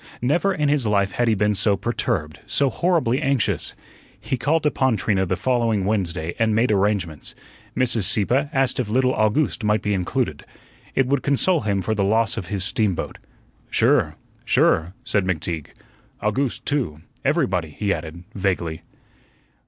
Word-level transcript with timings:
Never 0.19 0.51
in 0.51 0.67
his 0.67 0.87
life 0.87 1.11
had 1.11 1.27
he 1.27 1.35
been 1.35 1.53
so 1.53 1.77
perturbed, 1.77 2.39
so 2.47 2.71
horribly 2.71 3.21
anxious. 3.21 3.75
He 4.19 4.35
called 4.35 4.65
upon 4.65 4.97
Trina 4.97 5.27
the 5.27 5.35
following 5.37 5.85
Wednesday 5.85 6.33
and 6.39 6.55
made 6.55 6.71
arrangements. 6.71 7.35
Mrs. 7.77 8.05
Sieppe 8.05 8.49
asked 8.51 8.79
if 8.79 8.89
little 8.89 9.13
August 9.13 9.63
might 9.63 9.83
be 9.83 9.93
included. 9.93 10.43
It 10.95 11.05
would 11.05 11.21
console 11.21 11.61
him 11.61 11.83
for 11.83 11.93
the 11.93 12.03
loss 12.03 12.35
of 12.35 12.47
his 12.47 12.63
steamboat. 12.63 13.19
"Sure, 13.69 14.15
sure," 14.43 14.95
said 15.03 15.23
McTeague. 15.25 15.67
"August 16.19 16.65
too 16.65 17.01
everybody," 17.23 17.69
he 17.69 17.93
added, 17.93 18.23
vaguely. 18.33 18.81